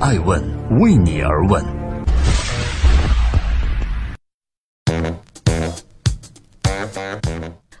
[0.00, 0.40] 爱问
[0.78, 1.60] 为你而问。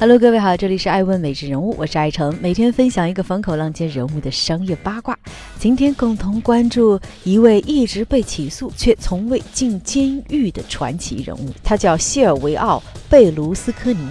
[0.00, 5.16] Hello，各位好，这里是爱问每日人物，我是爱成，每天分享一个风口浪尖人物的商业八卦。
[5.56, 14.08] 今天共同关注一位一直被起诉却从未进监狱的传奇人物，他叫谢尔维奥·贝卢斯科尼。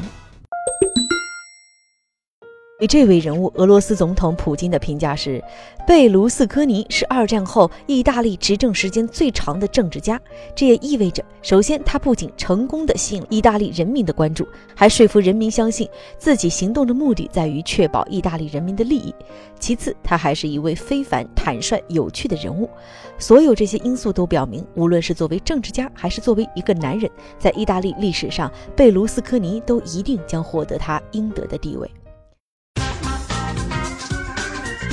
[2.79, 5.43] 对这位人物，俄罗斯总统普京的评价是：
[5.85, 10.17] 贝卢斯科尼是二战后意大利执政时间最长的政治家。
[10.55, 19.13] 这也意味着，首先，他不仅成功的吸引意大利人民的关注，还说服人民相信自己行动的目的在于确保意大利人民的利益；
[19.59, 22.69] 其次，他还是一位非凡、坦率、有趣的人物。
[23.17, 31.91] 所有这些因素都表明，无论是作为政治家，还是作为一个男人，在意大利历史上，贝卢斯科尼都一定将获得他应得的地位。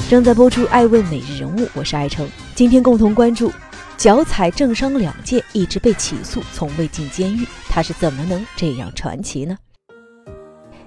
[0.08, 2.28] 正在播出《爱问每日人物》，我是爱成。
[2.54, 3.50] 今天共同关注：
[3.96, 9.58] 脚踩政商两界，一直被起诉，从未进监狱，他是怎么能这样传奇呢？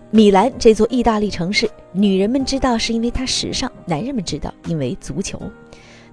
[0.09, 5.38] 米兰这座意大利城市，女人们知道是因为它时尚，男人们知道因为足球。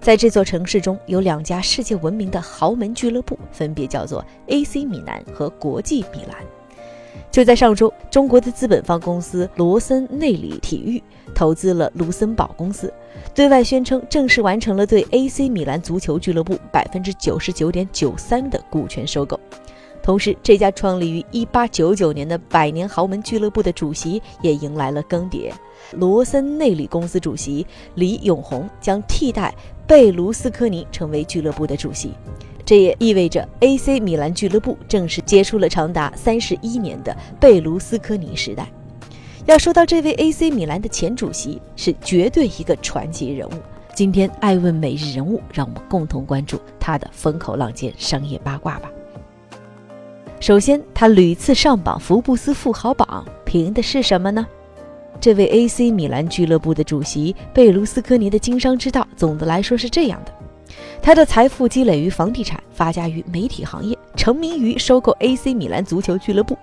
[0.00, 6.44] 在这座城市中有两家世界闻名的豪门俱乐部，分别叫做 AC 米兰和国际米兰。
[7.30, 11.02] 就在上周，中国的资本方公司罗森内里体育
[11.34, 12.92] 投资了卢森堡公司，
[13.34, 19.38] 对外宣称正式完成了对 AC 米兰足球俱乐部百分之九十九点九三的股权收购。
[20.02, 25.50] 同时，这家创立于一八九九年的百年豪门俱乐部的主席也迎来了更迭，
[25.92, 29.52] 罗森内里公司主席李永红将替代
[29.84, 32.12] 贝卢斯科尼成为俱乐部的主席。
[32.66, 38.68] 这也意味着 AC 米兰俱乐部正式结束了长达三十一年的贝卢斯科尼时代。
[39.46, 43.52] 要说到这位 AC 米兰的前主席，是绝对一个传奇人物。
[43.94, 48.90] 今天爱问每日人物，让我们共同关注他的风口浪尖商业八卦吧。
[50.40, 54.44] 首先，他屡次上榜福布斯富豪榜，凭的是什么呢？
[55.20, 60.32] 这位 AC 米兰俱乐部的主席贝卢斯科尼的经商之道，总的来说是这样的。
[61.02, 66.56] 他的财富积累于房地产，发家于媒体行业，成名于收购 AC 米兰足球俱乐部。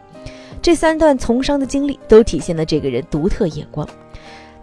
[0.62, 3.88] 这三段从商的经历都体现了这个人独特眼光。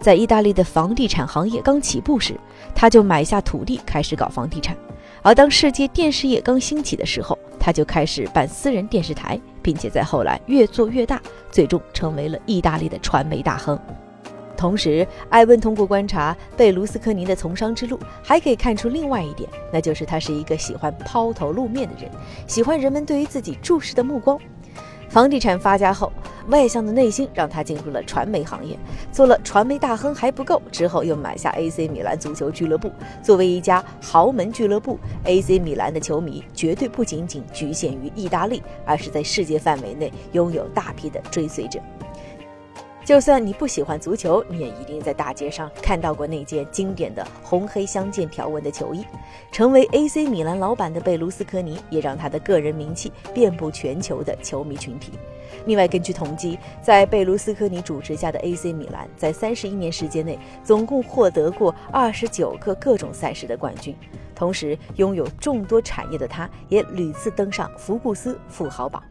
[0.00, 2.34] 在意大利的房地产行业刚起步时，
[2.74, 4.74] 他就买下土地开始搞房地产；
[5.20, 11.20] 而当世界电视业刚兴起的时候，他就开始办私人电视台，并且在后来越做越大，
[11.50, 13.78] 最终成为了意大利的传媒大亨。
[14.60, 22.10] 同时，艾温通过观察贝卢斯科尼的从商之路，还可以看出另外一点，那就是他是一个喜欢抛头露面的人，
[22.46, 24.38] 喜欢人们对于自己注视的目光。
[25.08, 26.12] 房地产发家后，
[26.48, 28.78] 外向的内心让他进入了传媒行业，
[29.10, 32.92] 做了传媒大亨还不够，之后又买下 AC 米兰足球俱乐部。
[33.22, 41.80] 作为一家豪门俱乐部，AC 米兰的球迷绝对不仅仅局限于意大利，而是在世界范围内拥有大批的追随者。
[43.10, 49.04] 就算你不喜欢足球，你也一定在大街上看到过那件经典的红黑相间条纹的球衣。
[49.50, 55.10] 成为 AC 米兰老板的贝卢斯科尼，也让他的个人名气遍布全球的球迷群体。
[55.66, 63.92] 另外，根据统计，在贝卢斯科尼主持下的 AC 米兰，在三十一年时间内，总共获得过二十九个各种赛事的冠军。
[64.36, 69.02] 同时，拥有众多产业的他，也屡次登上福布斯富豪榜。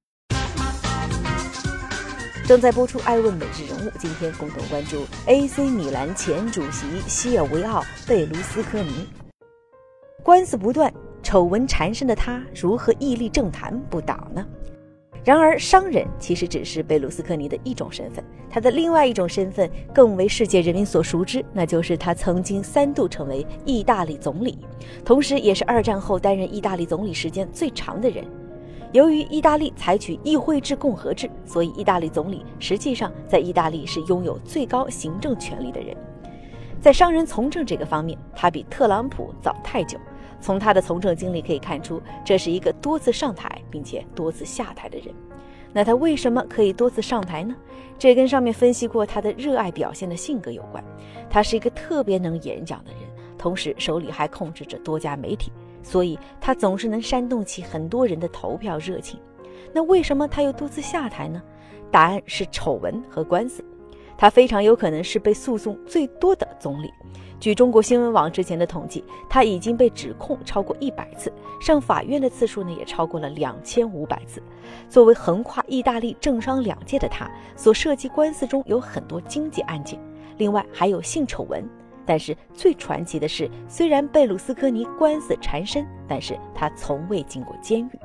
[2.49, 9.07] 正在播出《爱问每日人物》，今天共同关注 AC 米兰前主席西尔维奥·贝卢斯科尼。
[10.23, 14.43] 官司不断，丑闻缠身的他，如何屹立政坛不倒呢？
[15.23, 24.57] 然而，商人其实只是贝卢斯科尼的一种身份，他的另外一种身份更为世界人民所熟知，那就是他曾经三度成为意大利总理，
[25.05, 28.25] 同时也是二战后担任意大利总理时间最长的人。
[28.91, 35.95] 由于意大利采取议会制共和制，所以意大利总理实际上在意大利是拥有最高行政权力的人。
[36.81, 39.99] 在商人从政这个方面，他比特朗普早太久。
[40.41, 45.13] 从他的从政经历可以看出，这是一个多次上台并且多次下台的人。
[45.73, 47.53] 那他为什么可以多次上台呢？
[47.99, 50.83] 这跟上面分析过他的热爱表现的性格有关。
[51.29, 53.01] 他是一个特别能演讲的人，
[53.37, 55.51] 同时手里还控制着多家媒体。
[55.81, 59.19] 所以他总是能煽动起很多人的投票热情。
[59.73, 61.41] 那为什么他又多次下台呢？
[61.91, 63.63] 答案是丑闻和官司。
[64.17, 66.91] 他非常有可能是被诉讼最多的总理。
[67.39, 71.31] 据中国新闻网之前的统计，他已经被指控超过一百次，
[71.61, 74.43] 上法院的次数呢也超过了两千五百次。
[74.89, 79.97] 作为横跨意大利政商两界的他，所涉及官司中有很多经济案件，
[80.37, 81.63] 另外还有性丑闻。
[82.09, 87.99] 但是最传奇的是，虽然贝鲁斯科尼官司缠身，但是他从未进过监狱，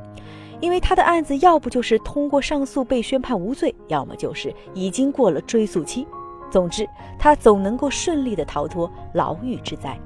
[0.60, 6.06] 因为他的案子要不就是通过上诉被宣判无罪，要么就是已经过了追诉期。
[6.50, 6.86] 总之，
[7.18, 9.98] 他总能够顺利地逃脱牢狱之灾。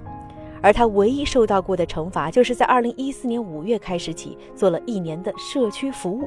[0.62, 6.22] 而他唯一受到过的惩罚，就是在二零一四年五月开始起做了一年的社区服务。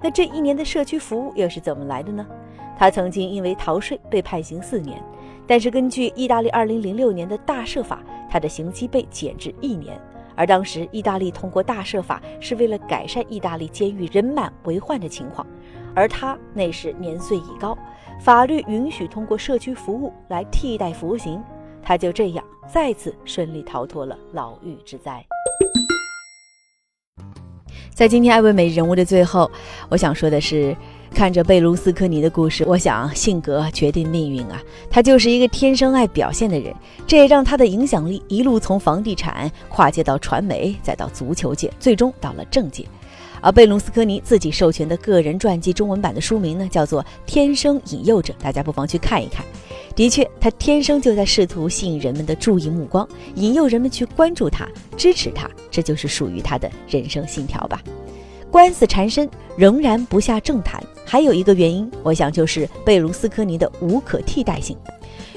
[0.00, 2.26] 那这一年的社区服务又是怎么来的呢？
[2.76, 5.00] 他曾经因为逃税被判刑四年，
[5.46, 10.00] 但是根据意大利二零零六年的大赦法，他的刑期被减至一年。
[10.34, 15.46] 而当时意大利通过大赦法是为了改善意大利监狱人满为患的情况，
[15.94, 17.76] 而他那时年岁已高，
[18.18, 21.42] 法律允许通过社区服务来替代服刑。
[21.82, 25.22] 他就这样再次顺利逃脱了牢狱之灾。
[27.94, 29.50] 在今天艾问美人物的最后，
[29.90, 30.74] 我想说的是，
[31.14, 34.60] 看着贝卢斯科尼的故事，我想性格决定命运啊，
[34.90, 36.74] 他就是一个天生爱表现的人，
[37.06, 42.82] 这也让他的影响力一路从房地产跨界到传媒，再到足球界，最终到了政界。
[43.42, 49.44] 而贝隆斯科尼自己授权的个人传记中文版的书名呢，叫做《天生引诱者》，大家不妨去看一看。
[49.92, 54.66] 的确，他天生就在试图吸引人们的注意目光，引诱人们去关注他、
[54.96, 57.82] 支持他，这就是属于他的人生信条吧。
[58.50, 64.76] 官司缠身，仍然不下政坛，还有一个原因，我想就是贝卢斯科尼的无可替代性。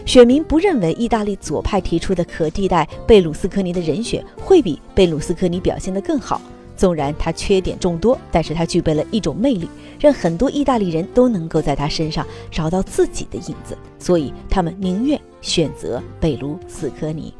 [0.05, 6.41] 选民不认为意大利左派提出的可替代贝鲁斯科尼的人选会比贝鲁斯科尼表现得更好。
[6.75, 9.69] 纵然他缺点众多，但是他具备了一种魅力，
[9.99, 17.33] 让很多意大利人都能够在他身上找到自己的影子，所以他们宁愿选择贝卢斯科尼。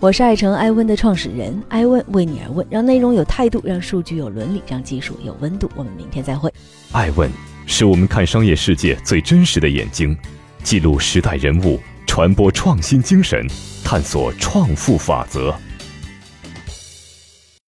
[0.00, 5.70] 我是爱成爱问的创始人，爱问为你而问，让内容有态度，让数据有伦理，让技术有温度。
[5.76, 6.50] 我们明天再会。
[6.92, 7.30] 爱问
[7.66, 10.16] 是我们看商业世界最真实的眼睛，
[10.62, 13.46] 记录时代人物，传播创新精神，
[13.84, 15.54] 探索创富法则。